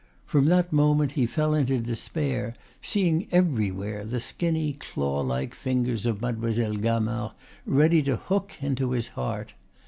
From 0.25 0.45
that 0.45 0.73
moment 0.73 1.11
he 1.11 1.27
fell 1.27 1.53
into 1.53 1.79
despair, 1.79 2.55
seeing 2.81 3.27
everywhere 3.31 4.03
the 4.03 4.19
skinny, 4.19 4.73
clawlike 4.73 5.53
fingers 5.53 6.07
of 6.07 6.21
Mademoiselle 6.23 6.77
Gamard 6.77 7.33
ready 7.67 8.01
to 8.01 8.15
hook 8.15 8.53
into 8.61 8.93
his 8.93 9.09
heart. 9.09 9.53